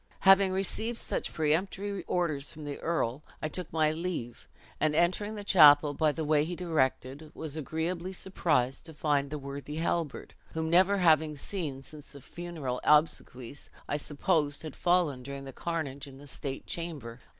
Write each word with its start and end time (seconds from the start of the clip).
"Having 0.21 0.51
received 0.53 0.97
such 0.97 1.31
peremptory 1.31 2.03
orders 2.05 2.51
from 2.51 2.65
the 2.65 2.79
earl, 2.79 3.21
I 3.39 3.47
took 3.49 3.71
my 3.71 3.91
leave; 3.91 4.47
and 4.79 4.95
entering 4.95 5.35
the 5.35 5.43
chapel 5.43 5.93
by 5.93 6.11
the 6.11 6.25
way 6.25 6.43
he 6.43 6.55
directed, 6.55 7.29
was 7.35 7.55
agreeably 7.55 8.11
surprised 8.11 8.83
to 8.87 8.95
find 8.95 9.29
the 9.29 9.37
worthy 9.37 9.75
Halbert, 9.75 10.33
whom, 10.55 10.71
never 10.71 10.97
having 10.97 11.37
seen 11.37 11.83
since 11.83 12.13
the 12.13 12.21
funeral 12.21 12.81
obsequies, 12.83 13.69
I 13.87 13.97
supposed 13.97 14.63
had 14.63 14.75
fallen 14.75 15.21
during 15.21 15.43
the 15.45 15.53
carnage 15.53 16.07
in 16.07 16.17
the 16.17 16.25
state 16.25 16.65
chamber. 16.65 17.19